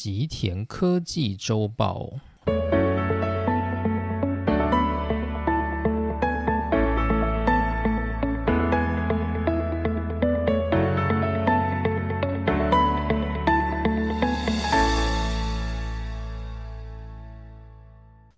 [0.00, 2.08] 吉田科技周报。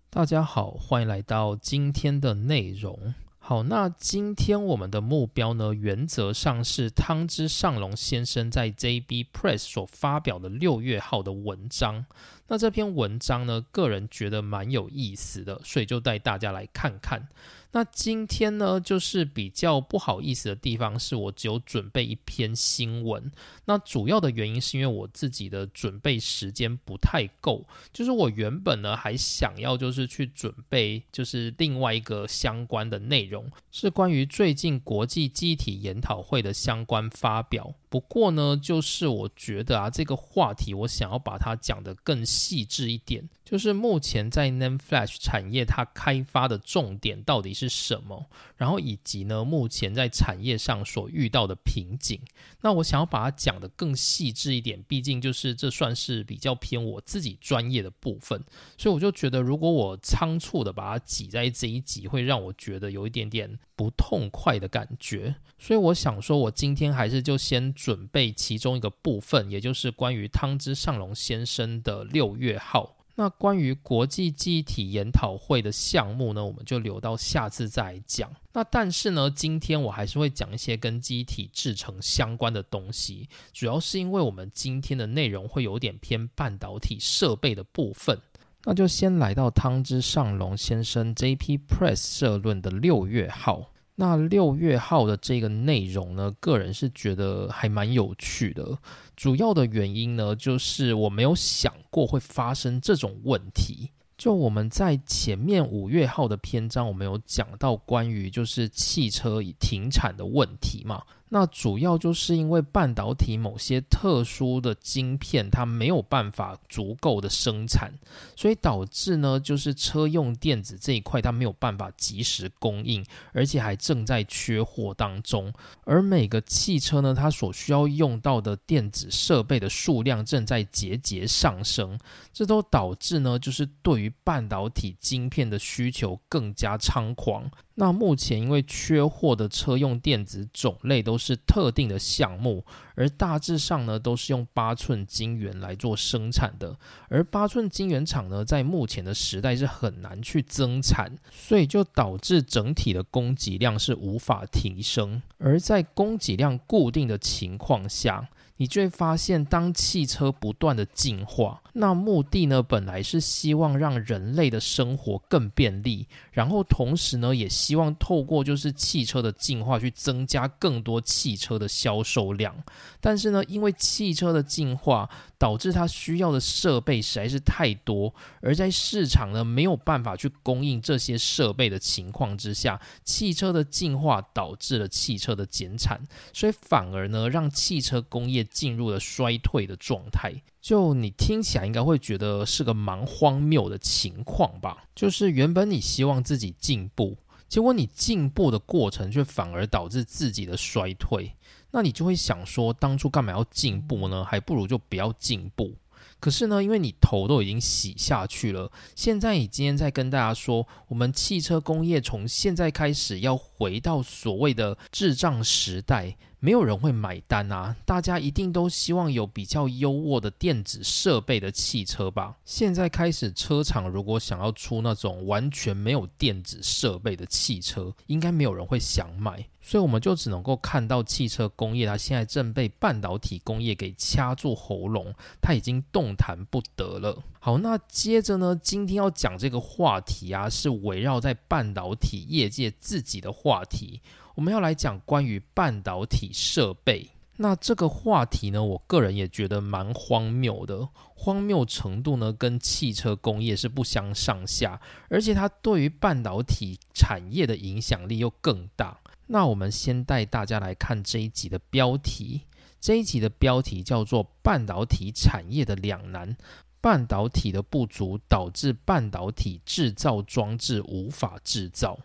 [0.09, 3.13] 大家好，欢迎来到今天的内容。
[3.51, 12.05] 好，那今天我们的目标呢，原则上是汤之上龙先生在 JB Press 所发表的六月号的文章。
[12.47, 17.27] 那这篇文章呢，个人觉得蛮有意思的，所以就带大家来看看。
[17.73, 23.31] 那今天呢，就是比较不好意思的地方，是我只有准备一篇新闻。
[23.65, 27.65] 那主要的原因是因为我自己的准备时间不太够。
[27.93, 37.73] 就是我原本呢还想要就是去准备就是另外一个相关的内容，是关于最近国际机体研讨会的相关发表。
[37.87, 43.29] 不过呢，就是我觉得啊，这个话题我想要把它讲得更细致一点。
[43.43, 48.25] 就是目前在 NAND Flash 产业它开发的重点到底是什么，
[48.57, 52.19] 然后以及呢，目前在产业上所遇到的瓶颈。
[52.61, 58.43] 那我想要把它讲得更细致一点，毕竟就是这算是比较偏我自己专业的部分，
[58.77, 65.35] 所以我就觉得如果我仓促的把它挤在这一集，会让我觉得有一点点不痛快的感觉。
[65.59, 72.97] 所以我想说，我今天还是就先准备其中一个部分，也就是关于汤之上龙先生的六月号。
[73.21, 78.27] 那关于国际记忆体研讨会的项目呢，我们就留到下次再讲。
[78.51, 88.19] 那但是呢，今天我还是会讲一些跟机体制成相关的东西，主要是因为我们今天的内容会有点偏半导体设备的部分。
[88.63, 91.59] 那就先来到汤之上龙先生 J.P.
[91.59, 93.71] Press 社论的六月号。
[93.93, 98.79] 那六月号的这个内容呢，个人是觉得还蛮有趣的。
[99.21, 103.91] 主要的原因呢，就是我没有想过会发生这种问题。
[104.17, 111.03] 就我们在前面五月号的篇章，我们有讲到关于就是汽车停产的问题嘛。
[111.33, 117.89] 那主要就是因为半导体某些特殊的晶片，它没有办法足够的生产，
[118.35, 125.53] 所以导致呢，就是车用电子这一块它没有办法及时供应，而且还正在缺货当中。
[125.85, 131.97] 而每个汽车呢，它所需要用到的电子设备的数量正在节节上升，
[132.33, 137.49] 这都导致呢，就是对于半导体晶片的需求更加猖狂。
[137.81, 146.77] 那目前因为缺货的车用电子种类都是特定的项目，而大致上呢都是用八寸晶圆来做生产的，
[147.09, 158.29] 而八寸晶圆厂呢在目前的时代是很难去增产，所以就导致整体的供给量是无法提升，而在供给量固定的情况下。
[158.57, 172.55] 你就会发现，当汽车不断的进化，那目的呢，本来是希望让人类的生活更便利，然后同时呢，也希望透过就是汽车的进化去增加更多汽车的销售量。
[172.99, 186.01] 但是呢，因为汽车的进化，导致它需要的设备实在是太多，而在市场呢没有办法去供应这些设备的情况之下，汽车的进化导致了汽车的减产，
[186.33, 190.33] 所以反而呢让汽车工业进入了衰退的状态。
[190.61, 194.85] 就你听起来应该会觉得是个蛮荒谬的情况吧？
[194.93, 197.17] 就是原本你希望自己进步，
[197.49, 201.33] 结果你进步的过程却反而导致自己的衰退。
[201.71, 204.23] 那你就会想说，当初干嘛要进步呢？
[204.23, 205.73] 还不如就不要进步。
[206.19, 216.15] 可是呢，因为你头都已经洗下去了，现在你今天在跟大家说，我们汽车工业从现在开始要回到所谓的智障时代。
[216.43, 217.75] 没有人会买单啊！
[217.85, 222.35] 大家一定都希望有比较优渥的电子设备的汽车吧？
[222.45, 229.47] 现在开始，车厂如果想要出那种完全没有电子设备的汽车，应该没有人会想买。
[229.61, 237.21] 所以我们就只能够看到汽车工业，它现在正被半导体工业给掐住喉咙，它已经动弹不得了。
[237.39, 244.01] 好，那接着呢，今天要讲这个话题啊，是围绕在半导体业界自己的话题。
[244.41, 247.07] 我们要来讲关于半导体设备，
[247.37, 258.97] 那这个话题呢，我个人也觉得蛮荒谬的，荒谬程度呢跟汽车工业是不相上下，而且它对于半导体产业的影响力又更大。
[259.27, 262.41] 那我们先带大家来看这一集的标题，
[262.79, 266.35] 这一集的标题叫做“半导体产业的两难”，
[266.81, 271.99] 半导体的不足导致半导体制造装置无法制造。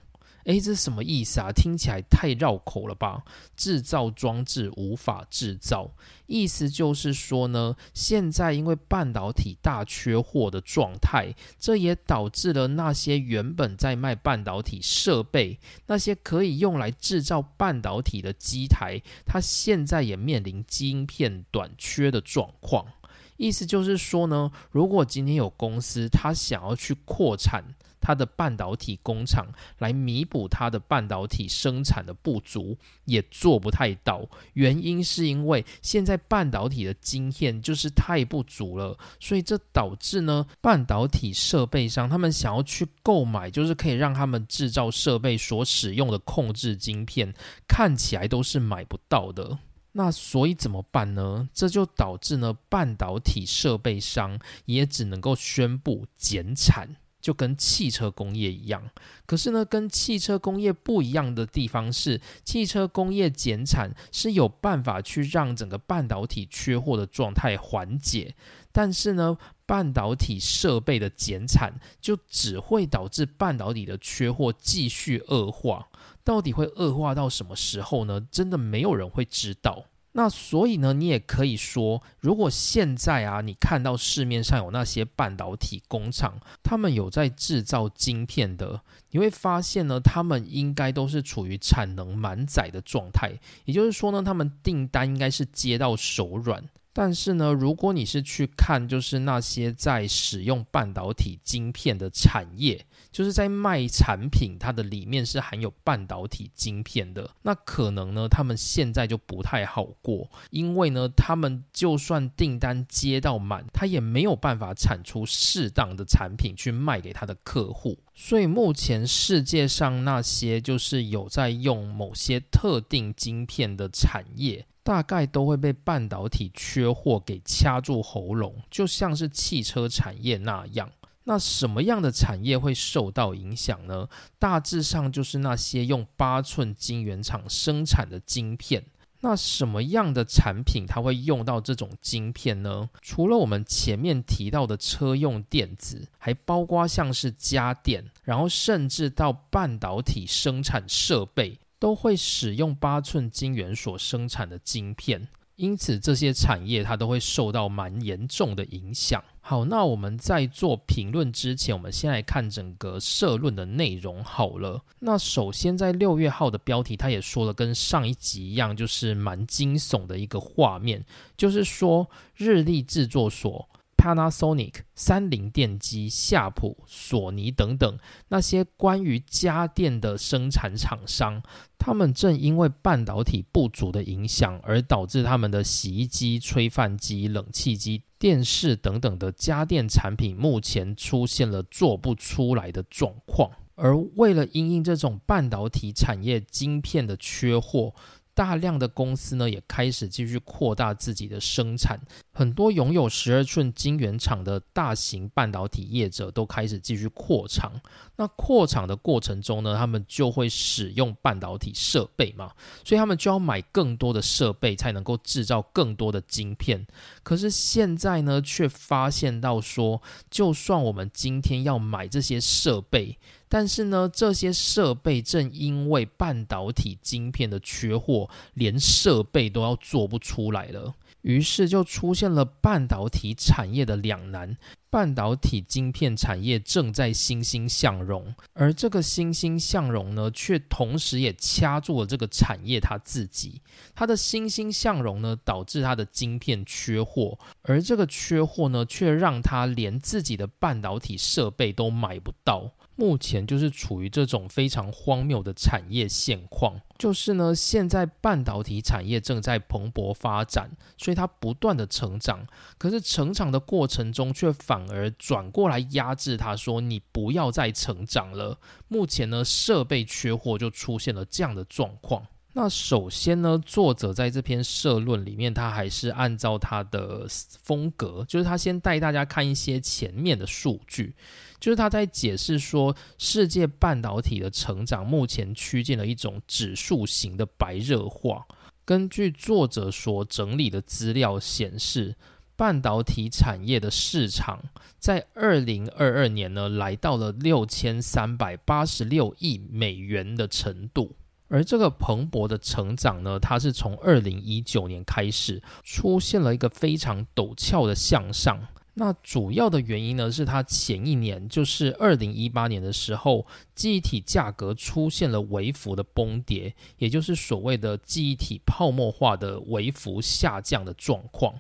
[0.47, 1.51] 诶，这是什么意思啊？
[1.53, 3.23] 听起来太绕口了吧？
[3.57, 5.91] 制造装置无法制造，
[6.27, 22.87] 意思就是说呢，现在因为半导体大缺货的状态，这也导致了那些原本在卖半导体设备、那些可以用来制造半导体的机台，它现在也面临晶片短缺的状况。
[23.37, 27.65] 意思就是说呢，如果今天有公司它想要去扩产。
[27.99, 29.49] 它的半导体工厂
[29.79, 34.25] 来弥补它的半导体生产的不足，也做不太到。
[34.53, 47.35] 原因是因为现在半导体的晶片就是太不足了，所以这导致呢，半导体设备商他们想要去购买，就是可以让他们制造设备所使用的控制晶片，
[47.67, 49.59] 看起来都是买不到的。
[49.97, 51.49] 那所以怎么办呢？
[51.55, 56.97] 这就导致呢，半导体设备商也只能够宣布减产。
[57.19, 58.89] 就跟汽车工业一样，
[59.27, 68.37] 可是呢，跟汽车工业不一样的地方是，汽车工业减产是有办法去让整个半导体缺货的状态缓解，
[68.71, 75.89] 但是呢，半导体设备的减产就只会导致半导体的缺货继续恶化。
[76.27, 78.21] 到底会恶化到什么时候呢？
[78.33, 79.85] 真的没有人会知道。
[80.11, 88.81] 那所以呢，你也可以说，如果现在啊，你看到市面上有那些半导体工厂，他们有在制造晶片的，
[89.11, 96.65] 你会发现呢，他们应该都是处于产能满载的状态，也就是说呢，他们订单应该是接到手软。
[96.93, 102.87] 但是呢，如果你是去看，就是那些在使用半导体晶片的产业。
[103.17, 130.91] 就是在卖产品，它的里面是含有半导体晶片的，那可能呢，他们现在就不太好过，因为呢，他们就算订单接到满，他也没有办法产出适当的产品去卖给他的客户，所以目前世界上那些就是有在用某些特定晶片的产业，大概都会被半导体缺货给掐住喉咙，就像是汽车产业那样。
[131.29, 134.09] 那什么样的产业会受到影响呢？
[134.39, 138.85] 大致上就是那些用八寸晶圆厂生产的晶片。
[139.21, 142.89] 那什么样的产品它会用到这种晶片呢？
[143.03, 155.27] 除了我们前面提到的车用电子，还包括像是家电，然后甚至到半导体生产设备，都会使用八寸晶圆所生产的晶片。
[155.57, 159.25] 因此，这些产业它都会受到蛮严重的影响。
[159.49, 164.83] 好，那我们在做评论之前，我们先来看整个社论的内容好了。
[164.99, 171.05] 那首先，在六月号的标题，他也说了跟上一集一样，就是蛮惊悚的一个画面，
[171.37, 173.69] 就是说日历制作所。
[173.97, 177.99] Panasonic、三菱电机、夏普、索尼等等
[178.29, 181.43] 那些关于家电的生产厂商，
[181.77, 193.51] 他们正因为半导体不足的影响，而导致他们的洗衣机、吹饭机、冷气机、电视等等的家电产品目前出现了做不出来的状况。
[193.75, 197.95] 而为了因应这种半导体产业晶片的缺货。
[198.37, 201.99] 大量的公司呢也开始继续扩大自己的生产，
[202.35, 207.73] 很多拥有十二寸晶圆厂的大型半导体业者都开始继续扩厂。
[208.17, 212.53] 那扩厂的过程中呢，他们就会使用半导体设备嘛，
[212.85, 216.87] 所以他们就要买更多的设备才能够制造更多的晶片。
[217.23, 223.19] 可是现在呢，却发现到说，就算我们今天要买这些设备。
[223.49, 230.95] 但是呢，这些设备正因为半导体晶片的缺货，连设备都要做不出来了。
[231.23, 234.57] 于是就出现了半导体产业的两难：
[234.89, 243.61] 半导体晶片产业正在欣欣向荣，而这个欣欣向荣呢，却同时也掐住了这个产业它自己。
[243.93, 252.71] 它的欣欣向荣呢，导致它的晶片缺货，而这个缺货呢，却让它连自己的半导体设备都买不到。
[252.97, 262.47] 目前就是处于这种非常荒谬的产业现况，就是呢，现在半导体产业正在蓬勃发展，所以它不断的成长，
[262.79, 268.59] 可是成长的过程中却反而转过来压制它，说你不要再成长了。
[268.89, 272.27] 目前呢，设备缺货就出现了这样的状况。
[272.59, 277.27] 那首先呢，作者在这篇社论里面，他还是按照他的
[277.63, 281.15] 风格，就是他先带大家看一些前面的数据，
[281.61, 288.47] 就是他在解释说，世界半导体的成长目前趋近了一种指数型的白热化。
[288.87, 292.17] 根据作者所整理的资料显示。
[292.59, 294.59] 半导体产业的市场
[294.99, 301.15] 在二零二二年呢，来到了六千三百八十六亿美元的程度。
[301.49, 308.59] 而这个蓬勃的成长呢，它是从二零一九年开始出现了一个非常陡峭的向上。
[308.99, 321.55] 那主要的原因呢，是它前一年，就是二零一八年的时候，记忆体价格出现了微幅的崩跌，也就是所谓的记忆体泡沫化的微幅下降的状况。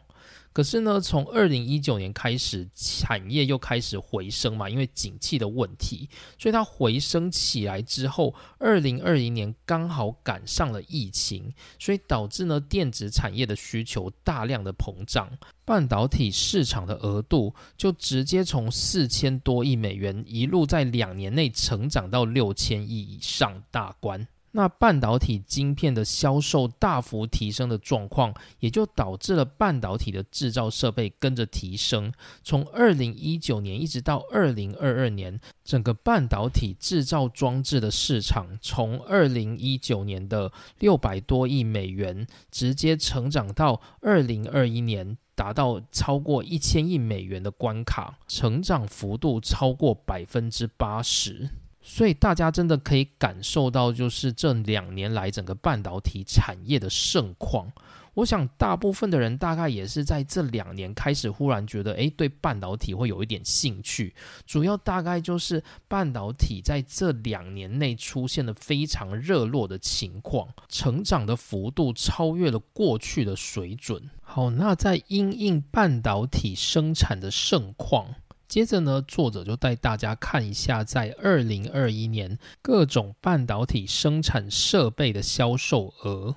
[0.57, 6.09] 可是呢，从二零一九年开始，产业又开始回升嘛，因为景气的问题，
[6.39, 15.31] 所以它回升起来之后，二零二零年刚好赶上了疫情，所以导致呢电子产业的需求大量的膨胀，
[15.67, 24.27] 半导体市场的额度就直接从四千多亿美元一路在两年内成长到六千亿以上大关。
[24.57, 32.11] 那半导体晶片的销售大幅提升的状况，也就导致了半导体的制造设备跟着提升。
[32.43, 51.51] 从二零一九年一直到二零二二年，整个半导体制造装置的市场，从二零一九年的六百多亿美元，直接成长到二零二一年达到超过一千亿美元的关卡，成长幅度超过百分之八十。
[51.88, 57.71] 所以大家真的可以感受到，就是这两年来整个半导体产业的盛况。
[58.14, 64.12] 我想大部分的人大概也是在这两年开始忽然觉得，诶，对半导体会有一点兴趣。
[64.47, 74.02] 主要大概就是半导体在这两年内出现了非常热络的情况，成长的幅度超越了过去的水准。
[74.23, 78.12] 好，那在因应半导体生产的盛况。
[78.49, 86.37] 接着呢，作者就带大家看一下，在二零二一年各种半导体生产设备的销售额。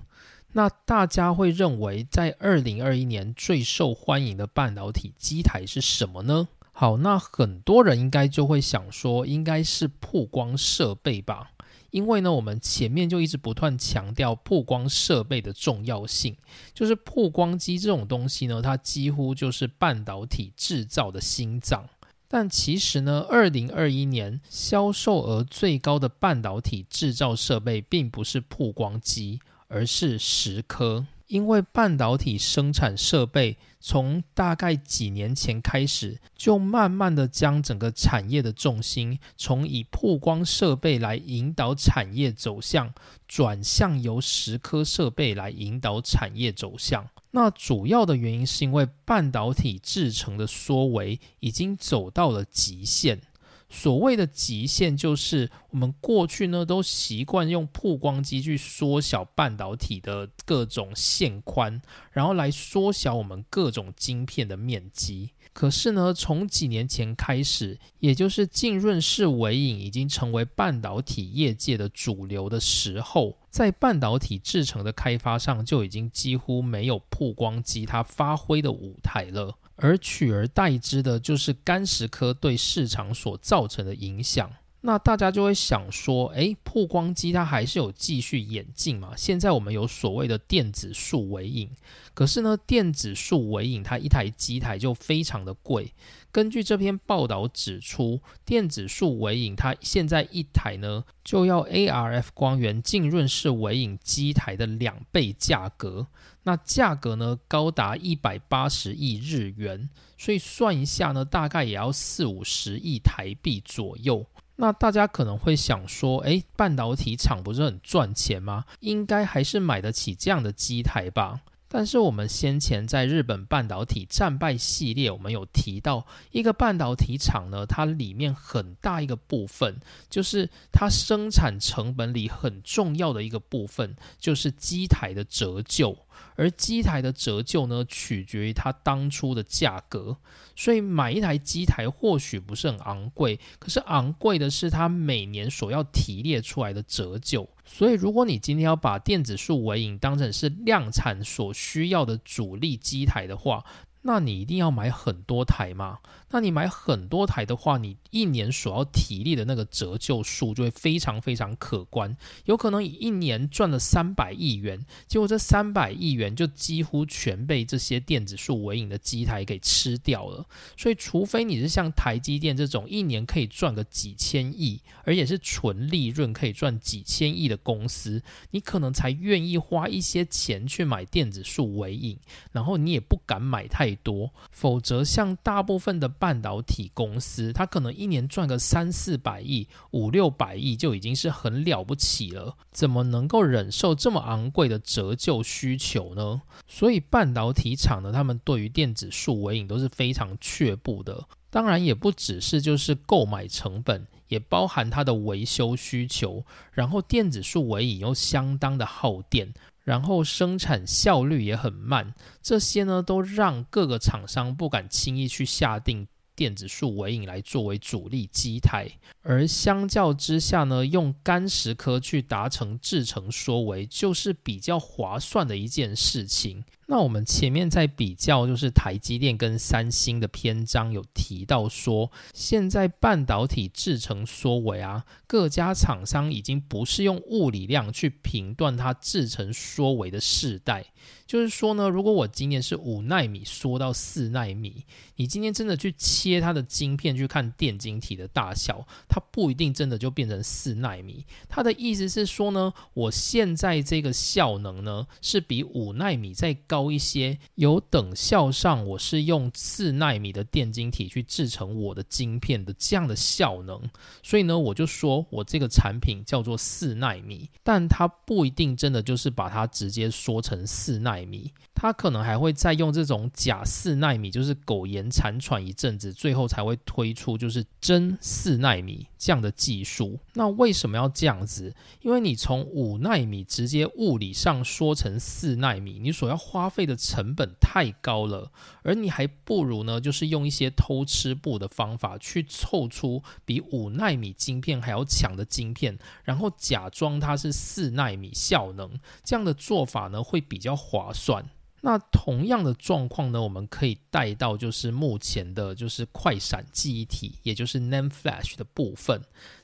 [0.54, 6.48] 那大家会认为，在二零二一年最受欢迎的半导体机台是什么呢？
[6.72, 11.52] 好，那很多人应该就会想说，应该是曝光设备吧。
[11.92, 16.36] 因为呢，我们前面就一直不断强调曝光设备的重要性，
[16.74, 21.88] 就是曝光机这种东西呢，它几乎就是半导体制造的心脏。
[22.32, 31.08] 但其实呢，二零二一年销售额最高的半导体制造设备，并不是曝光机，而是蚀刻。
[31.30, 42.92] 因为半导体生产设备从大概几年前开始，就慢慢的将整个产业的重心从以曝光设备来引导产业走向，
[43.28, 47.08] 转向由蚀刻设备来引导产业走向。
[47.32, 53.22] 那主要的原因是因为半导体制成的缩微已经走到了极限。
[53.70, 65.32] 所谓的极限，就是我们过去呢都习惯用曝光机去缩小半导体的各种线宽，然后来缩小我们各种晶片的面积。
[65.54, 79.58] 可是呢，从几年前开始，也就是浸润式微影已经成为半导体业界的主流的时候，在半导体制成的开发上，就已经几乎没有曝光机它发挥的舞台了。
[79.82, 84.52] 而取而代之的就是干石科对市场所造成的影响。
[84.82, 89.14] 那大家就会想说，诶，曝光机它还是有继续演进嘛？
[89.18, 91.70] 现在我们有所谓的电子束微影，
[92.14, 95.94] 可是呢，电子束微影它一台机台就非常的贵。
[96.32, 106.08] 根据这篇报道指出，电子束微影它现在一台呢就要 ARF 光源浸润式微影机台的两倍价格，
[106.44, 114.26] 那价格呢高达一百八十亿日元，所以算一下呢，大概也要四五十亿台币左右。
[114.62, 118.66] 那大家可能会想说，诶，半导体厂不是很赚钱吗？
[118.82, 121.40] 应该还是买得起这样的机台吧？
[121.70, 135.96] 但是我们先前在日本半导体战败系列，我们有提到一个半导体厂呢，它里面很大一个部分，就是它生产成本里很重要的一个部分，就是机台的折旧。
[136.40, 140.16] 而机台的折旧呢，取决于它当初的价格，
[140.56, 147.50] 所以买一台机台或许不是很昂贵，可是昂贵的是它每年所要提列出来的折旧。
[147.66, 153.66] 所以，如果你今天要把电子数尾影当成是量产所需要的主力机台的话，
[154.04, 156.00] 那你一定要买很多台吗？
[156.32, 170.46] 那你买很多台的话，你一年所要体力的那个折旧数就会非常非常可观，有可能一年赚了三百亿元，结果这三百亿元就几乎全被这些电子数尾影的机台给吃掉了。
[170.76, 178.22] 所以，除非你是像台积电这种一年可以赚个几千亿，而且是纯利润可以赚几千亿的公司，
[178.52, 182.20] 你可能才愿意花一些钱去买电子数尾影，
[182.52, 183.70] 然后你也不敢买。
[183.70, 196.42] 太多，否则像大部分的半导体公司，它可能一年赚个三四百亿、五六百亿就已经是很了不起了，怎么能够忍受这么昂贵的折旧需求呢？
[196.68, 201.26] 所以半导体厂呢，他们对于电子数尾影都是非常却步的。
[201.50, 206.46] 当然，也不只是就是购买成本，也包含它的维修需求。
[206.72, 209.52] 然后电子数尾影又相当的耗电。
[209.90, 218.88] 然后生产效率也很慢，这些呢都让各个厂商不敢轻易去下定电子束尾影来作为主力机台。
[219.24, 226.64] 而相较之下呢，用干石科去达成制成缩微，就是比较划算的一件事情。
[226.92, 240.84] 那我们前面在比较，就是台积电跟三星的篇章有提到说，现在半导体制成缩微啊，各家厂商已经不是用物理量去评断它制成缩微的世代。
[241.28, 244.84] 就是说呢，如果我今年是五纳米缩到四纳米，
[245.16, 251.24] 你今天真的去切它的晶片去看电晶体的大小，它不一定真的就变成四纳米。
[251.48, 256.79] 它的意思是说呢，我现在这个效能呢，是比五纳米再高。
[256.80, 263.82] 高一些，有等效上，我是用四纳米的电晶体去制成我的晶片的这样的效能，
[264.24, 271.52] 所以呢，我就说我这个产品叫做四纳米，但它不一定真的就是把它直接说成四纳米。
[271.76, 280.20] 它可能还会再用这种假四纳米，就是苟延残喘一阵子，最后才会推出就是真四纳米这样的技术。
[280.34, 281.74] 那为什么要这样子？
[282.02, 288.52] 因为你从五纳米直接物理上说成四纳米，你所要花费的成本太高了，
[288.84, 301.50] 而你还不如呢，就是用一些偷吃布的方法去凑出比五纳米晶片还要强的晶片，然后假装它是四纳米效能，这样的做法呢会比较划算。
[301.82, 309.22] 那同样的状况呢，我们可以带到就是目前的，就是快闪记忆体，也就是 NAND Flash 的部分。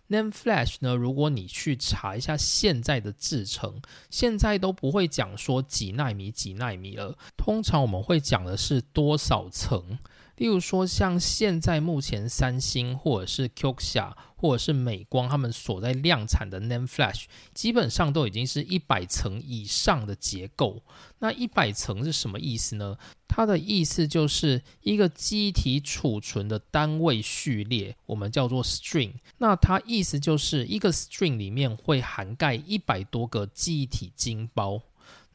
[0.08, 9.98] NAND Flash 呢，如果你去查一下现在的制程，现在都不会讲说几纳米几纳米了，通常我们会讲的是多少层。
[10.38, 20.84] 例如说，像现在目前三星或者是 Kioxia 或者是美光他们所在量产的 NAND Flash，基本上都已经是一百层以上的结构。
[21.20, 22.98] 那一百层是什么意思呢？
[23.28, 29.14] 它的意思就是一个机体储存的单位序列，我们叫做 string。
[29.38, 34.82] 那它意思就是一个 string 里面会涵盖一百多个记忆体晶包。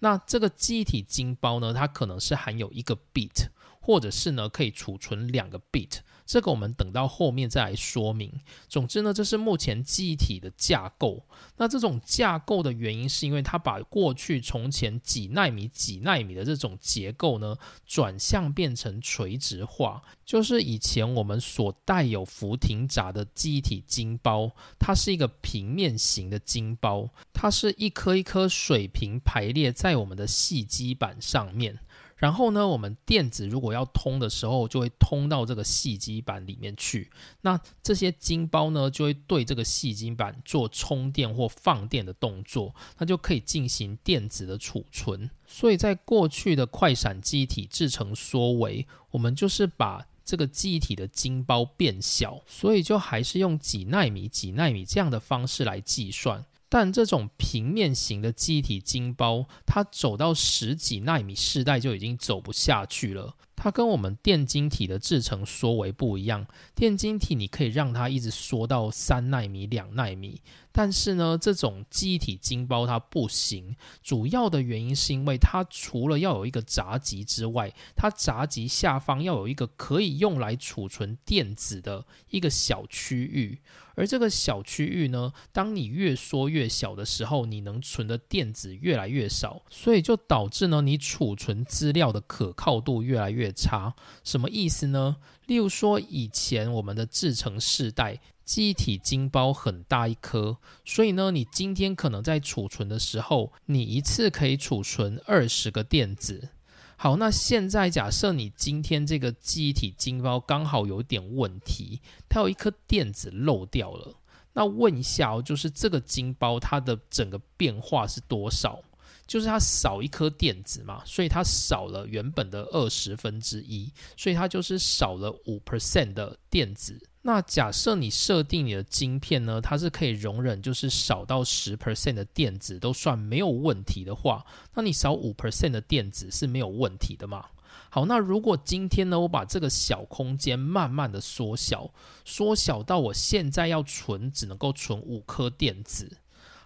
[0.01, 3.49] 那这个记忆体晶包呢，它可能是含有一个 bit。
[3.81, 8.33] 或者是呢，可以储存两个 bit，这个我们等到后面再来说明。
[8.69, 11.25] 总之呢，这是目前记忆体的架构。
[11.57, 20.03] 那这种架构的原因，是因为它把过去从前几纳米、几纳米的这种结构呢，转向变成垂直化。
[20.25, 31.81] 就是以前我们所带有浮停闸的记忆体晶包，它是一个平面型的晶包，它是一颗一颗水平排列在我们的细基板上面。
[32.21, 37.11] 然后呢，我们电子如果要通的时候，就会通到这个细基板里面去。
[37.41, 45.31] 那这些晶包呢，就会对这个细晶板做充电或放电的动作，那就可以进行电子的储存。
[45.47, 56.45] 所以在过去的快闪记忆体制成缩微，我们就是把这个记忆体的晶包变小，所以就还是用几纳米、几纳米这样的方式来计算。
[56.71, 63.35] 但这种平面型的机体晶包，它走到十几纳米世代就已经走不下去了。
[63.63, 70.41] 它跟我们电晶体的制成缩微不一样，电晶体你可以让它一直缩到三纳米、两纳米，
[70.73, 73.77] 但是呢，这种记忆体晶包它不行。
[74.03, 83.59] 主要的原因是因为它除了要有一个闸极之外，它闸极下方要有一个可以用来储存电子的一个小区域。
[83.97, 93.95] 而这个小区域呢，当你越缩越小的时候，你能存的电子越来越少，所以就导致呢，你储存资料的可靠度越来越差。
[94.25, 95.17] 什么意思呢？
[95.47, 106.51] 例如说，以前我们的制成世代，记忆体晶包很大一颗，所以呢，你今天可能在储存的时候，你一次可以储存二十个电子。
[106.97, 114.17] 好，那现在假设你今天这个记忆体晶包刚好有点问题，它有一颗电子漏掉了。
[114.53, 118.83] 那问一下哦，就是这个晶包它的整个变化是多少？
[119.31, 127.01] 就是它少一颗电子嘛，所以它少了原本的二十分之一，所以它就是少了五 percent 的电子。
[127.23, 137.47] 那假设你设定你的晶片呢，它是可以容忍就是少到十 percent 的电子都算没有问题的话，那你少五 percent 的电子是没有问题的嘛？
[137.89, 141.89] 好，那如果今天呢，我把这个小空间慢慢的缩小，
[142.25, 146.19] 缩小到我现在要存只能够存五颗电子。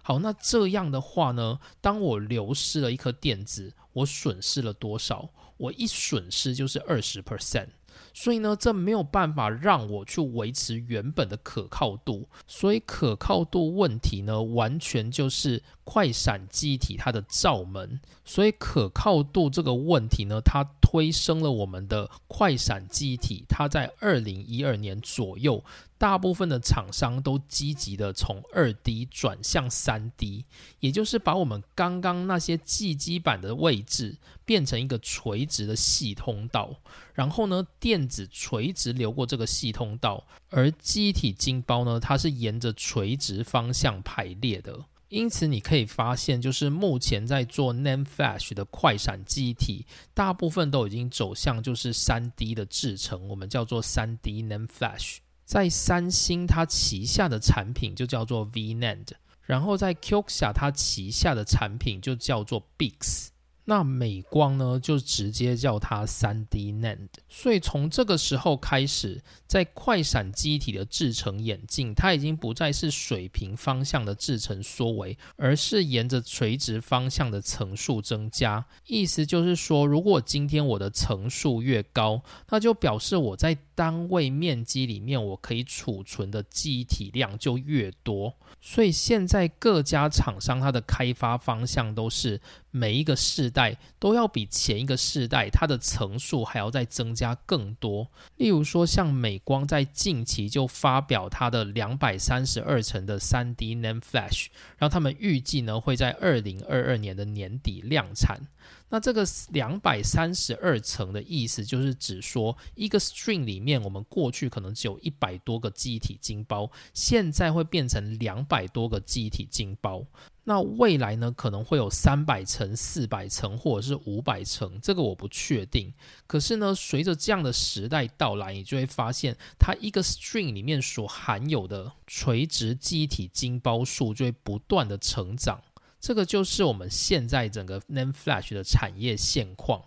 [0.07, 5.27] 好，那这样的话呢，当我流失了一颗电子，我损失了多少？
[5.57, 7.69] 我一损失就是二十 percent。
[8.13, 12.29] 所以呢，这没有办法让我去维持原本的可靠度。
[12.45, 17.99] 所以可靠度问题呢，完全就是快闪机体它的罩门。
[18.23, 23.43] 所以可靠度这个问题呢，它推升了我们的快闪机体。
[23.49, 25.63] 它在二零一二年左右。
[25.97, 30.43] 大部分的厂商都积极的从二 D 转向三 D，
[30.81, 36.75] 也就是把我们刚刚那些记基板的位置变成一个垂直的细通道，
[37.13, 44.77] 然后呢，电子垂直流过这个细通道，而机体晶包呢，它是沿着垂直方向排列的。
[45.09, 55.17] 因此，你可以发现，就是目前在做 n a m e Flash 的快闪记忆体，大部分都已经走向就是三 D 的制程，我们叫做三 D n a m e Flash。
[55.45, 59.09] 在三星它旗下的产品就叫做 VNAND，
[59.43, 63.27] 然后在 qixa 它旗下的产品就叫做 Bix。
[63.65, 67.07] 那美光呢，就直接叫它三 D NAND。
[67.27, 78.63] 所以从这个时候开始，在快闪机体的制程演进，它已经不再是水平方向的制程缩围，而是沿着垂直方向的层数增加。
[78.85, 88.33] 意思就是说，如果今天我的层数越高，那就表示我在单位面积里面我可以储存的记忆体量就越多。
[88.61, 98.07] 所以现在各家厂商它的开发方向都是每一个世代都要比前一个世代它的层数还要再增加更多。
[98.37, 108.39] 例如说，像美光在近期就发表它的两百三十二层的三 D NAND Flash，然后他们预计呢会在二零二二年的年底量产。
[108.89, 120.05] 那这个两百三十二层的意思，就是指说一个 string 里面，我们过去可能只有一百多个记忆体晶包，现在会变成两百多个记忆体晶包。
[120.47, 125.91] 那未来呢，可能会有三百层、四百层，或者是五百层，这个我不确定。
[126.27, 135.59] 可是呢，随着这样的时代到来，你就会发现，它一个 string 里面所含有的垂直记忆体晶包数就会不断的成长。
[136.05, 139.83] 这个就是我们现在整个 NAND Flash 的产业现况。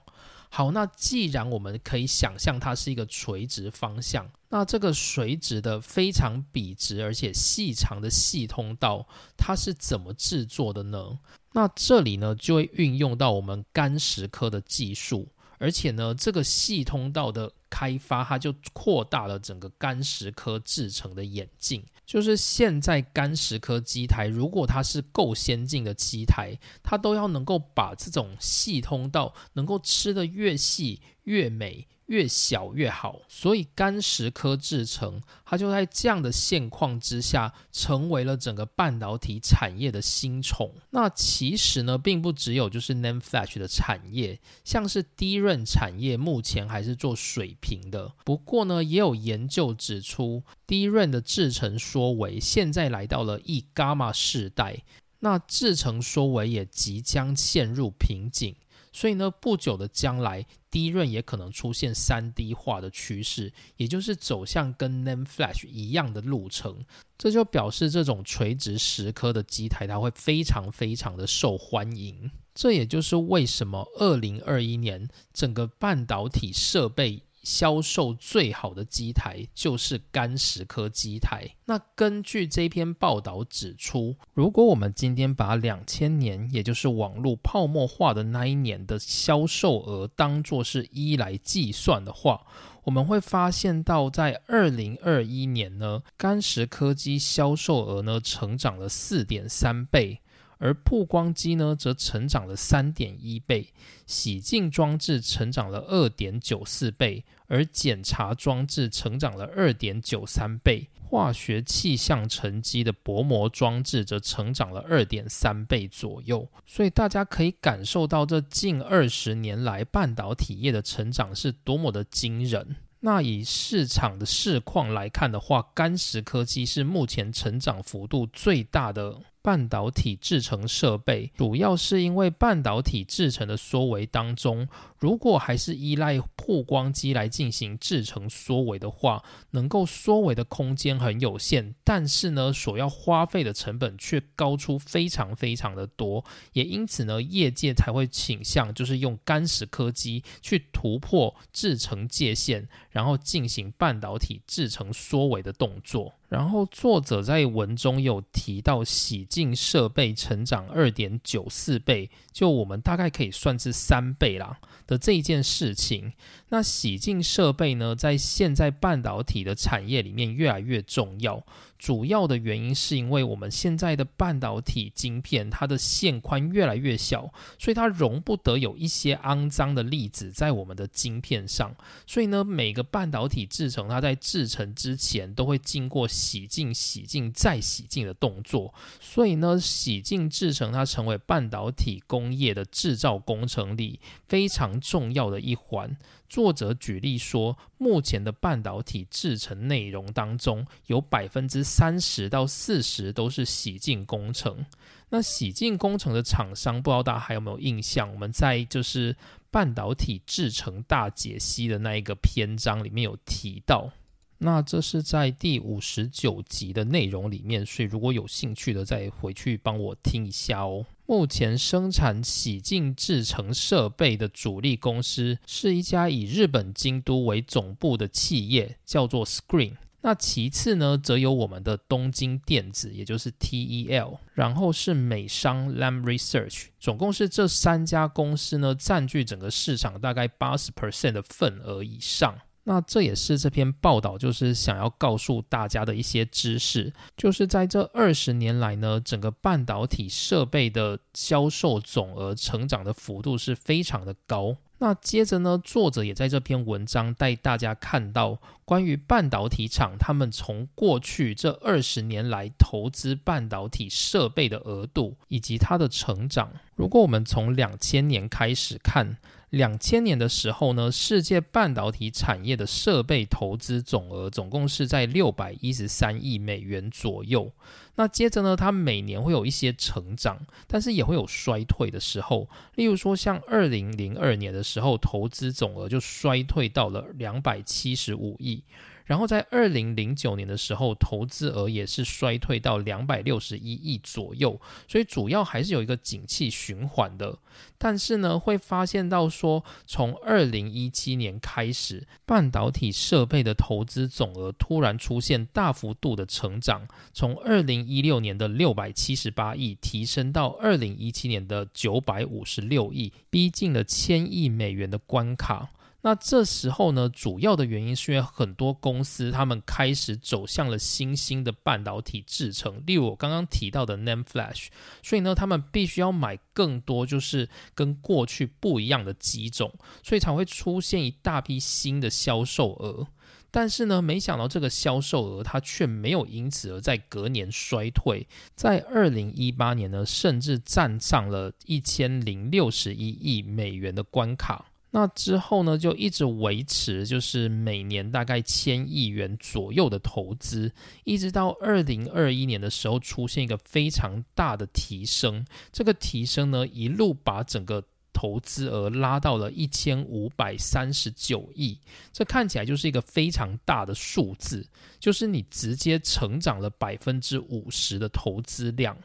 [0.50, 11.20] 好，那既然我们可以想象它是一个垂直方向，那这个垂直的非常笔直而且细长的细通道，它是怎么制作的呢？
[11.52, 15.28] 那这里呢就会运用到我们干石科的技术。
[15.60, 21.84] 而且呢，这个细通道的开发，它就扩大了整个干石科制成的演进。
[22.08, 31.86] 就是现在干石科机台，如果它是够先进的机台，它都要能够把这种细通道能够吃得越细越美。
[32.08, 40.72] 越小越好，所以干石科制成，它就在这样的现况之下，成为了整个半导体产业的新宠。
[40.88, 48.10] 那其实呢，并不只有就是 NAND Flash 的产业，像是低润产业，目前还是做水平的。
[48.24, 54.82] 不过呢，也有研究指出，低润的制程缩微，现在来到了 E 伽马世代，
[55.18, 58.56] 那制程缩微也即将陷入瓶颈。
[58.98, 66.84] 所以呢，不久的将来，低润也可能出现三 D 化的趋势，也就是走向跟 NAND Flash 一样的路程。
[67.16, 72.28] 这就表示这种垂直石刻的机台，它会非常非常的受欢迎。
[72.56, 77.22] 这也就是为什么二零二一年整个半导体设备。
[77.48, 81.48] 销售最好的机台就是干石科机台。
[81.64, 92.44] 那根据这篇报道指出，如果我们今天把两千年，也就是网络泡沫化的那一年的销售额当作是一来计算的话，
[92.84, 100.20] 我们会发现到在二零二一年呢，干石科技销售额呢成长了四点三倍。
[100.60, 103.72] 而曝光机呢，则成长了三点一倍，
[104.08, 116.46] 洗净装置成长了二点九四倍，而检查装置成长了二点九三倍，化学气象沉积的薄膜装置则成长了二点三倍左右。
[116.66, 122.76] 所以大家可以感受到，这近二十年来半导体业的成长是多么的惊人。
[123.00, 129.18] 那以市场的市况来看的话，干石科技是目前成长幅度最大的。
[129.40, 146.24] 半导体制成设备，主要是因为半导体制成的缩围当中，如果还是依赖曝光机来进行制成缩微的话，能够缩微的空间很有限，但是呢，所要花费的成本却高出非常非常的多。
[146.52, 156.14] 也因此呢，业界才会倾向就是用干石科技去突破制成界限，然后进行半导体制成缩微的动作。
[156.28, 164.58] 然后作者在文中有提到，洗净设备成长二点九四倍，就我们大概可以算是三倍啦
[164.88, 166.12] 的这一件事情。
[166.48, 171.46] 那洗净设备呢，在现在半导体的产业里面越来越重要。
[171.78, 181.74] 主要的原因是因为我们现在的半导体晶片，它的线宽越来越小，所以它容不得有一些肮脏的粒子在我们的晶片上。
[182.06, 188.74] 所以呢，每个半导体制成，它在制成之前都会经过洗净、洗净再洗净的动作。
[189.00, 195.96] 所以呢，洗净制成它成为半导体工业的制造工程里非常重要的一环。
[196.28, 204.66] 作者举例说，目前的半导体制成内容当中，有百分之三十到四十都是洗净工程。
[205.10, 208.12] 那洗净工程的厂商，不知道大家还有没有印象？
[208.12, 209.16] 我们在就是
[209.50, 213.90] 半导体制成大解析的那一个篇章里面有提到。
[214.38, 220.86] 那这是在第五十九集的内容里面，所以如果有兴趣的，再回去帮我听一下哦。
[221.06, 229.76] 目前生产洗净制成设备的主力公司是一家以日本京都为总部的企业，叫做 Screen。
[230.00, 236.66] 那其次呢，则有我们的东京电子，也就是 TEL，然后是美商 Lam Research。
[236.78, 242.38] 总共是这三家公司呢，占据整个市场大概八十 percent 的份额以上。
[242.70, 254.54] 那这也是这篇报道就是想要告诉大家的一些知识，就是在这二十年来呢，整个半导体设备的销售总额成长的幅度是非常的高。
[254.80, 266.52] 那接着呢，作者也在这篇文章带大家看到关于半导体厂他们从过去这二十年来投资半导体设备的额度以及它的成长。
[266.76, 269.16] 如果我们从两千年开始看。
[269.50, 277.50] 两千年的时候呢，世界半导体产业的设备投资总额总共是在六百一十三亿美元左右。
[277.94, 282.48] 那接着呢，它每年会有一些成长，但是也会有衰退的时候。
[282.74, 288.62] 例如说，像二零零二年的时候，投资总额就衰退到了两百七十五亿。
[289.08, 297.38] 然后在二零零九年的时候，投资额也是衰退到两百六十一亿左右，所以主要还是有一个景气循环的。
[297.78, 315.70] 但是呢，会发现到说，从二零一七年开始，半导体设备的投资总额突然出现大幅度的成长，从二零一六年的六百七十八亿提升到二零一七年的九百五十六亿，逼近了千亿美元的关卡。
[316.02, 324.68] 那这时候呢，主要的原因是因为很多公司他们开始走向了新兴的半导体制程，例如我刚刚提到的 NAND Flash，
[325.02, 333.08] 所以呢，他们必须要买更多，就是跟过去不一样的机种，所以才会出现一大批新的销售额。
[333.50, 344.66] 但是呢，没想到这个销售额它却没有因此而在隔年衰退，在二零一八年呢，甚至站上了一千零六十一亿美元的关卡。
[344.90, 350.72] 那之后呢，就一直维持，就是每年大概千亿元左右的投资，
[351.04, 355.44] 一直到二零二一年的时候出现一个非常大的提升。
[355.70, 361.78] 这个提升呢，一路把整个投资额拉到了一千五百三十九亿，
[362.10, 364.66] 这看起来就是一个非常大的数字，
[364.98, 368.96] 就是你直接成长了百分之五十的投资量。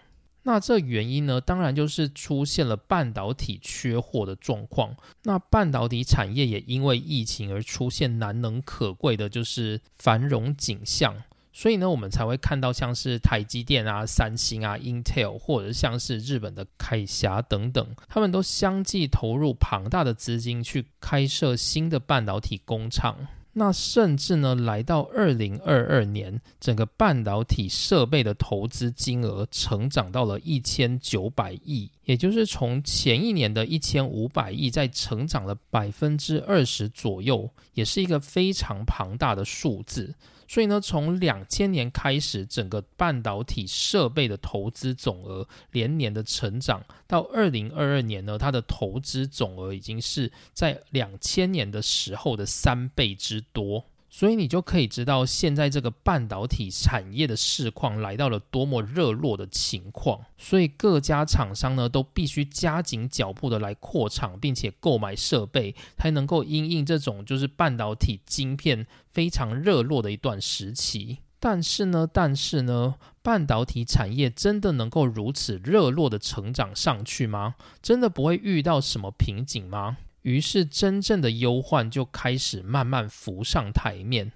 [0.44, 4.96] 那这原因呢，当然就是出现了半导体缺货的状况。
[5.24, 11.16] 那半导体产业也因为疫情而出现难能可贵的，就是繁荣景象。
[11.56, 23.28] 所以呢，我们才会看到像是台积电啊、三星啊、Intel，或者像是日本的凯霞等等，他们都相继投入庞大的资金去开设新的半导体工厂。
[23.56, 40.16] 那甚至呢，来到二零二二年，整个半导体设备的投资金额成长到了一千九百亿，也就是从前一年的一千五百亿，在成长了百分之二十左右，也是一个非常庞大的数字。
[40.54, 53.84] 所以呢，从两千年开始，整个半导体设备的投资总额连年的成长，到二零二二年呢，它的投资总额已经是在两千年的时候的三倍之多。
[54.16, 60.20] 所以你就可以知道现在这个半导体产业的市况来到了多么热络的情况。
[60.38, 71.18] 所以各家厂商呢都必须加紧脚步的来扩厂，并且购买设备，才能够因应这种就是半导体晶片非常热络的一段时期。
[71.40, 77.56] 但是呢，但是呢，半导体产业真的能够如此热络的成长上去吗？
[77.82, 79.98] 真的不会遇到什么瓶颈吗？
[80.24, 84.32] 于是，真正的忧患就开始慢慢浮上台面。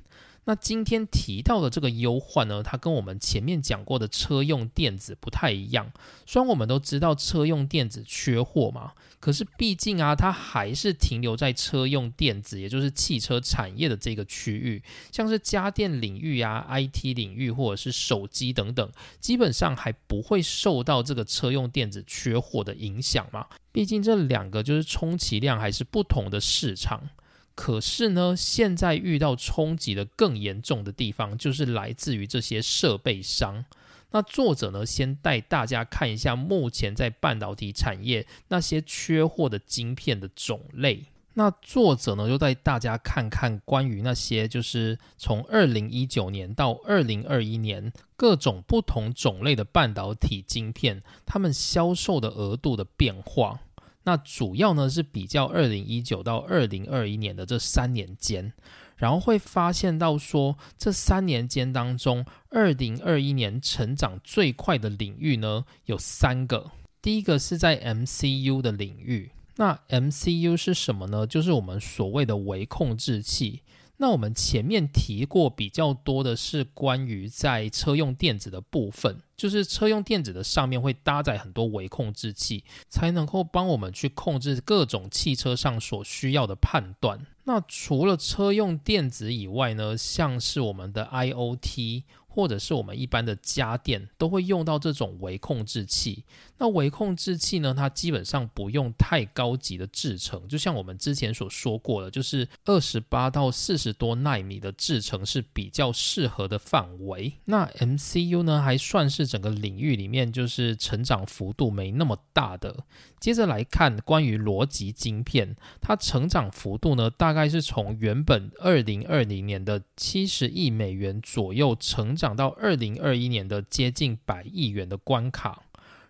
[0.46, 5.92] 那今天提到的这个忧患呢，它跟我们前面讲过的车用电子不太一样。
[6.26, 23.48] 虽然我们都知道车用电子缺货嘛，可是毕竟啊，它还是停留在车用电子，也就是汽车产业的这个区域，像是家电领域啊、IT 领域或者是手机等等，基本上还不会受到这个车用电子缺货的影响嘛。
[23.78, 27.12] 毕竟这两个就是充其量还是不同的市场。
[27.54, 33.64] 可是呢，现在遇到冲击的更严重的地方，就是来自于这些设备商。
[34.10, 41.06] 那作者呢，先带大家看一下目前在半导体产业那些缺货的晶片的种类。
[41.36, 53.60] 那作者呢，就带大家看看关于那些就是从二零一九年到二零二一年各种不同种类的半导体晶片，他们销售的额度的变化。
[54.08, 58.54] 那主要呢是比较二零一九到二零二一年的这三年间，
[58.96, 66.72] 然后会发现到说这三年间当中，二零二一年成长最快的领域呢有三个。
[67.02, 71.28] 第一个是在 MCU 的领域，那 MCU 是什么呢？
[71.28, 73.62] 就是我们所谓的微控制器。
[73.98, 87.26] 那我们前面提过比较多的是关于在车用电子的部分，就是车用电子的上面会搭载很多微控制器，才能够帮我们去控制各种汽车上所需要的判断。
[87.46, 92.04] 那除了车用电子以外呢，像是我们的 IOT。
[92.30, 96.24] 或者是我们一般的家电都会用到这种微控制器。
[96.60, 107.34] 那微控制器呢，它基本上不用太高级的制程，就像我们之前所说过的，就是二十八到四十多纳米的制程是比较适合的范围。
[107.46, 112.86] 那 MCU 呢，还算是整个领域里面就是成长幅度没那么大的。
[113.20, 125.64] 接着来看关于逻辑晶片，它成长幅度呢，大概是从原本二零二零年的七十亿美元左右成长到二零二一年的接近百亿元的关卡。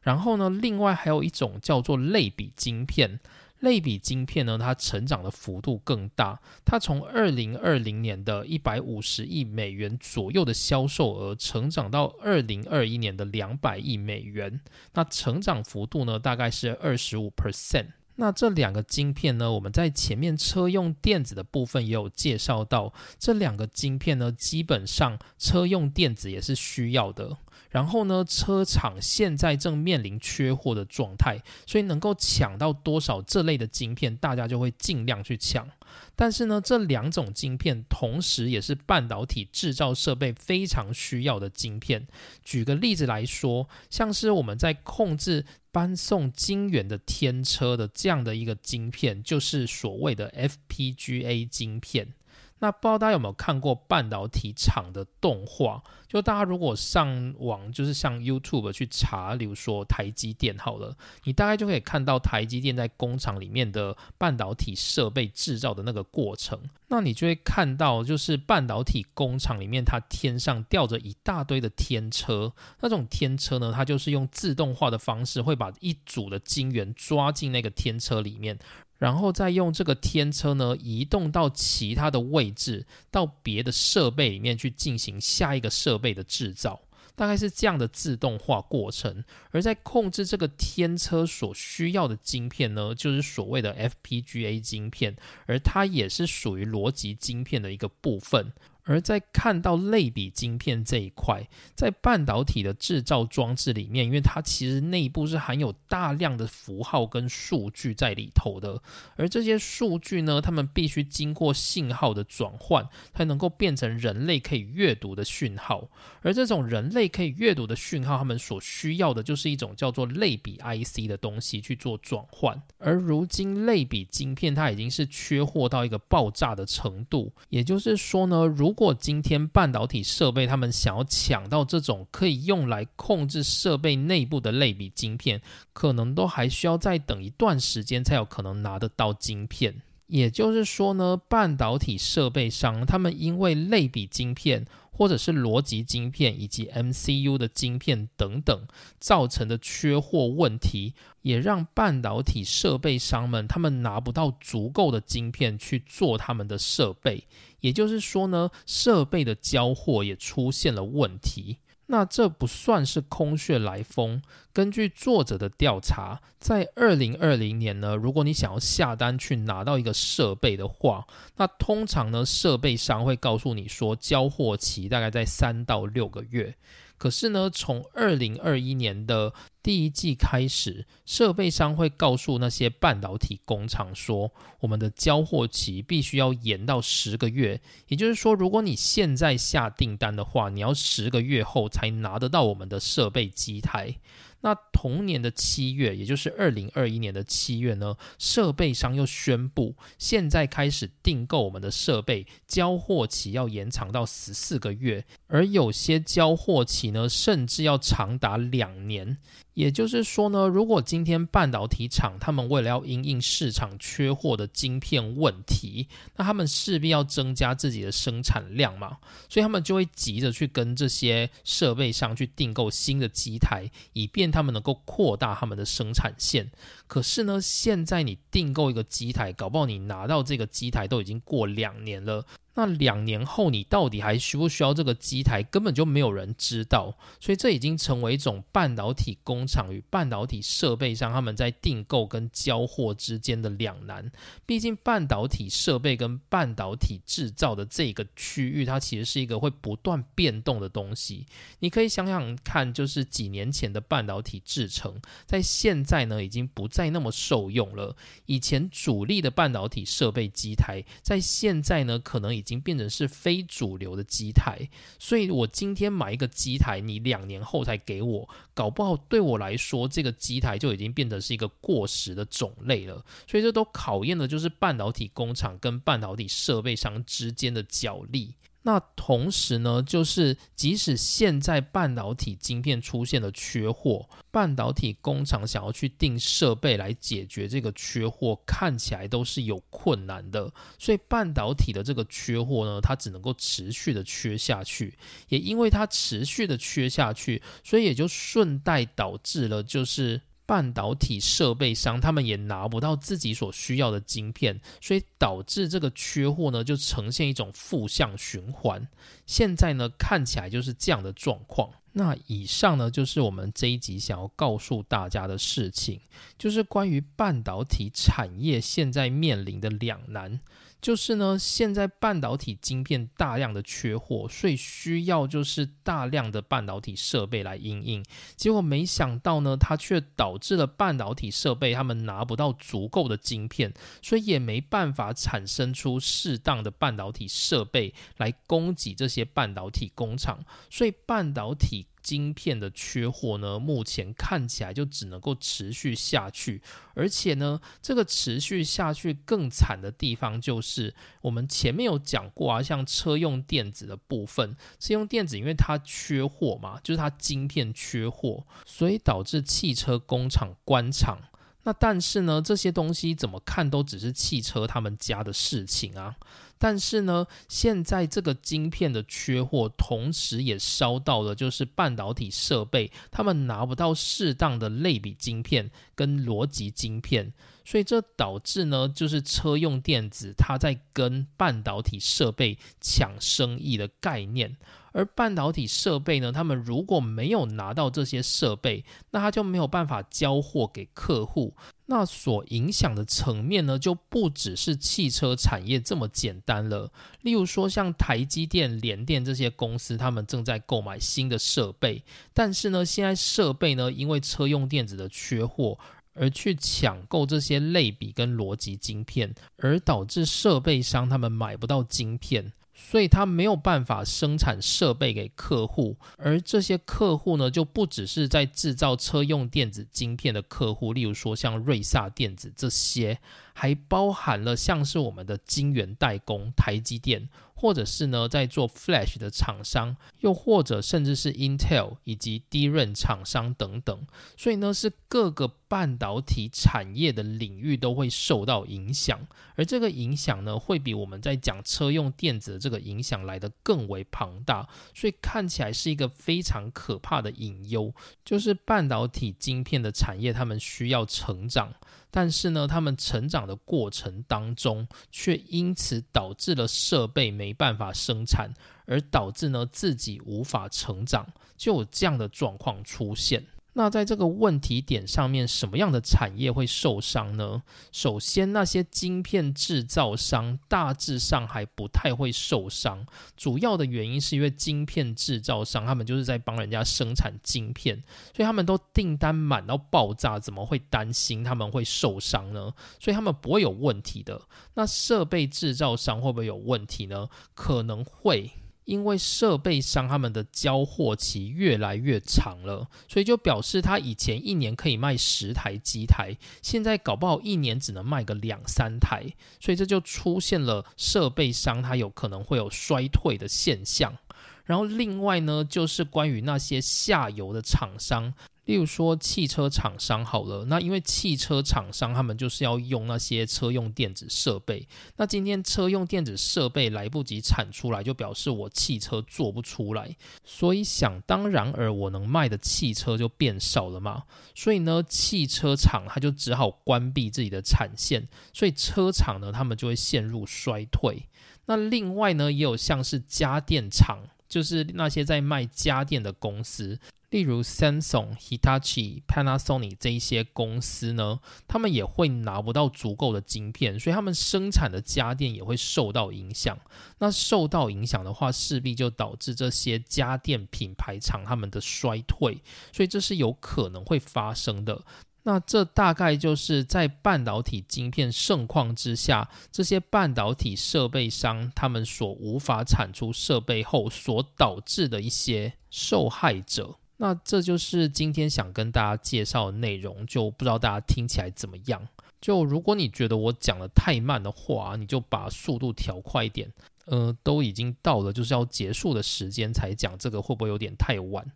[0.07, 3.19] 然后呢，另外还有一种叫做类比晶片。
[3.59, 14.61] 类比晶片呢，它成长的幅度更大，它从二零二零年的一百五十亿美元左右的销售额，成长到二零二一年的两百亿美元，
[14.93, 17.87] 那成长幅度呢，大概是二十五 percent。
[18.19, 27.37] 那这两个晶片呢，我们在前面车用电子的部分也有介绍到，这两个晶片呢，基本上车用电子也是需要的。
[27.69, 35.67] 然后呢，车厂现在正面临缺货的状态，所以能够抢到多少这类的晶片，大家就会尽量去抢。
[36.15, 42.07] 但是呢，这两种晶片同时也是半导体制造设备非常需要的晶片。
[42.43, 52.13] 举个例子来说，像是我们在控制搬送晶圆的天车的这样的一个晶片，就是所谓的 FPGA 晶片。
[52.59, 55.81] 那不知道大家有没有看过半导体厂的动画？
[56.07, 66.59] 就大家如果上网，就是像 YouTube 去查，比如说台积电好了，你大概就可以看到台积电在工厂里面的半导体设备制造的那个过程。
[66.89, 72.53] 那你就会看到，就是半导体工厂里面，它天上吊着一大堆的天车。
[72.79, 78.57] 那种天车呢，它就是用自动化的方式，会把一组的晶圆抓进那个天车里面。
[78.97, 86.81] 然后再用这个天车呢，移动到其他的位置，到别的设备里面去进行下一个设备的制造，
[87.17, 89.23] 大概是这样的自动化过程。
[89.51, 98.53] 而在控制这个天车所需要的晶片呢，就是所谓的 FPGA 晶片，而它也是属于逻辑晶片的一个部分。
[98.87, 101.45] 而在看到类比晶片这一块，
[101.75, 108.81] 在半导体的制造装置里面，因为它其实内部是含有大量的符号跟数据在里头的，
[109.17, 115.89] 而这些数据呢，它们必须经过信号的转换，才能够变成人类可以阅读的讯号。
[116.21, 122.61] 而这种人类可以阅读的讯号，他们所需要的就是一种叫做类比 IC 的东西去做转换。
[122.77, 135.41] 而如今类比晶片它已经是缺货到一个爆炸的程度，也就是说呢，如如或今天半导体设备他们想要抢到这种可以用来控制设备内部的类比晶片，
[135.73, 139.73] 可能都还需要再等一段时间才有可能拿得到晶片。
[140.05, 144.63] 也就是说呢，半导体设备商他们因为类比晶片。
[144.97, 148.67] 或者是逻辑晶片以及 MCU 的晶片等等
[148.99, 157.25] 造成的缺货问题，也让半导体设备商们他们拿不到足够的晶片去做他们的设备，
[157.59, 161.57] 也就是说呢，设备的交货也出现了问题。
[161.87, 164.21] 那这不算是空穴来风。
[164.53, 171.05] 根据作者的调查，在二零二零年呢，如果你想要下单去拿到一个设备的话，
[171.37, 176.55] 那通常呢，设备商会告诉你说，交货期大概在三到六个月。
[176.97, 184.31] 可是呢，从二零二一年的第一季开始，设备商会告诉那些半导体工厂说，
[184.61, 187.61] 我们的交货期必须要延到十个月。
[187.87, 193.95] 也就是说，如果你现在下订单的话，你要十个月后才拿得到我们的设备机台。
[194.41, 209.17] 那同年的七月，也就是二零二一年的七月呢，设备商又宣布，现在开始订购我们的设备，交货期要延长到十四个月，而有些交货期呢，甚至要长达两年。
[209.57, 226.47] 也就是说呢，如果今天半导体厂他们为了要因应市场缺货的晶片问题，那他们势必要增加自己的生产量嘛，所以他们就会急着去跟这些设备商去订购新的机台，以便他们能够扩大他们的生产线。
[226.87, 232.25] 可是呢，现在你订购一个机台，搞不好你拿到这个机台都已经过两年了。
[232.59, 236.97] 那两年后你到底还需不需要这个机台，根本就没有人知道。
[237.19, 244.11] 所以这已经成为一种半导体工厂与半导体设备商他们在订购跟交货之间的两难。
[244.47, 251.27] 毕竟半导体设备跟半导体制造的这个区域，它其实是一个会不断变动的东西。
[251.59, 257.95] 你可以想想看，就是几年前的半导体制成，在现在呢已经不再那么受用了。
[258.27, 264.69] 以前主力的半导体设备机台，在现在呢可能已经变成是非主流的机台，
[264.99, 273.03] 所以我今天买一个机台，你两年后才给我，搞不好对我来说，这个机台就已经变成是一个过时的种类了。
[273.25, 278.35] 所以这都考验的就是半导体工厂跟半导体设备商之间的角力。
[278.67, 290.51] 那同时呢，就是即使现在半导体晶片出现了缺货，半导体工厂想要去订设备来解决这个缺货，看起来都是有困难的。
[290.77, 294.97] 所以半导体的这个缺货呢，它只能够持续的缺下去。
[295.29, 300.19] 也因为它持续的缺下去，所以也就顺带导致了就是。
[300.47, 308.87] 半导体设备商他们也拿不到自己所需要的晶片，所以导致这个缺货呢，就呈现一种负向循环。
[309.25, 311.69] 现在呢，看起来就是这样的状况。
[311.91, 315.99] 那以上呢，就是我们这一集想要告诉大家的事情，
[316.37, 320.39] 就是关于半导体产业现在面临的两难。
[320.79, 328.05] 就是呢，现在半导体晶片大量的缺货，所以需要就是大量的半导体设备来应应。
[328.35, 341.87] 结果没想到呢，它却导致了半导体设备他们拿不到足够的晶片，所以也没办法产生出适当的半导体设备来供给这些半导体工厂，所以半导体。
[342.07, 346.61] 晶片的缺货呢，目前看起来就只能够持续下去，
[346.93, 361.19] 而且呢，这个持续下去更惨的地方就是我们前面有讲过啊，像车用电子的部分，车用电子因为它缺货嘛，就是它晶片缺货，所以导致汽车工厂关厂。
[361.63, 366.15] 那但是呢，这些东西怎么看都只是汽车他们家的事情啊。
[366.59, 377.31] 但是呢，现在这个晶片的缺货，同时也烧到了就是半导体设备，他们拿不到适当的类比晶片跟逻辑晶片，
[377.63, 384.57] 所以这导致呢，就是车用电子它在跟半导体设备抢生意的概念。
[384.93, 391.53] 而半导体设备呢，他们如果没有拿到这些设备，那他就没有办法交货给客户。
[391.89, 396.91] 那所影响的层面呢，就不只是汽车产业这么简单了。
[397.21, 405.79] 例如说，像台积电、联电这些公司，他们正在购买新的设备，但是呢，现在设备呢，因为车用电子的缺货，
[406.13, 412.51] 而去抢购这些类比跟逻辑晶片，而导致设备商他们买不到晶片。
[412.79, 423.19] 所以它没有办法生产设备给客户，而这些客户呢，就不只是在制造车用电子晶片的客户，例如说像瑞萨电子这些，
[423.53, 427.27] 还包含了像是我们的晶圆代工台积电，
[427.59, 434.05] 或者是呢在做 Flash 的厂商，又或者甚至是 Intel 以及低润厂商等等。
[434.37, 439.19] 所以呢，是各个半导体产业的领域都会受到影响，
[439.55, 444.69] 而这个影响呢，会比我们在讲车用电子的这个影响来的更为庞大。
[444.93, 447.91] 所以看起来是一个非常可怕的隐忧，
[448.23, 451.73] 就是半导体晶片的产业，他们需要成长。
[452.09, 458.53] 但是呢，他们成长的过程当中，却因此导致了设备没办法生产，
[458.85, 461.27] 而导致呢自己无法成长，
[461.57, 463.45] 就有这样的状况出现。
[463.77, 467.61] 那在这个问题点上面，什么样的产业会受伤呢？
[467.91, 473.05] 首先，那些晶片制造商大致上还不太会受伤，
[473.35, 478.03] 主要的原因是因为晶片制造商他们就是在帮人家生产晶片，
[478.35, 482.73] 所以他们都订单满到爆炸，怎么会担心他们会受伤呢？
[482.99, 484.41] 所以他们不会有问题的。
[484.73, 487.29] 那设备制造商会不会有问题呢？
[487.53, 488.51] 可能会。
[488.87, 499.25] 因为设备商他们的交货期越来越长了，所以就表示他以前一年可以卖十台机台，现在搞不好一年只能卖个两三台，
[499.59, 504.17] 所以这就出现了设备商他有可能会有衰退的现象。
[504.63, 508.33] 然后另外呢，就是关于那些下游的厂商。
[508.67, 520.13] 例如说汽车厂商好了，那因为汽车厂商他们就是要用那些车用电子设备，那今天车用电子设备来不及产出来，就表示我汽车做不出来，
[520.43, 531.23] 所以想当然而我能卖的汽车就变少了嘛，所以呢，汽车厂它就只好关闭自己的产线，所以车厂呢，他们就会陷入衰退。
[531.67, 536.99] 那另外呢，也有像是家电厂，就是那些在卖家电的公司。
[537.29, 546.79] 例如 Samsung、Hitachi、Panasonic 这一些公司呢，他们也会拿不到足够的晶片，所以他们生产的家电也会受到影响。
[547.19, 552.61] 那受到影响的话，势必就导致这些家电品牌厂他们的衰退，
[552.93, 555.03] 所以这是有可能会发生的。
[555.47, 566.97] 那这大概就是在半导体晶片盛况之下，这些半导体设备商他们所无法产出设备后所导致的一些受害者。
[567.15, 572.05] 那这就是今天想跟大家介绍的内容，就不知道大家听起来怎么样。
[572.41, 576.69] 就如果你觉得我讲的太慢的话，你就把速度调快一点。
[577.05, 581.49] 呃，都已经到了就是要结束的时间才讲这个，会不会有点太晚？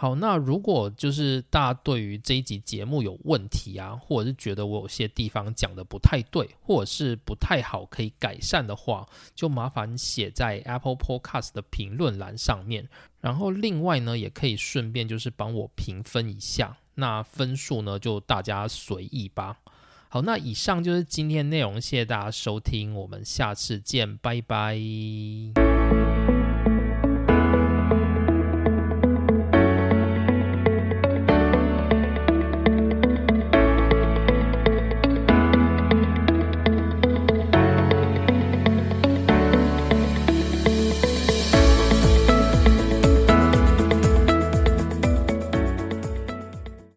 [0.00, 12.88] 好，那如果就是大家对于这一集节目有问题啊，或者是觉得我有些地方讲的不太对，或者是不太好可以改善的话，就麻烦写在 Apple Podcast 的评论栏上面。
[13.20, 19.58] 然后另外呢，也可以顺便就是帮我评分一下，那分数呢就大家随意吧。
[20.08, 25.67] 好，那以上就是今天内容，谢谢大家收听，我们下次见，拜拜。